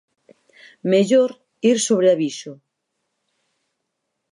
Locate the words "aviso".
2.15-2.55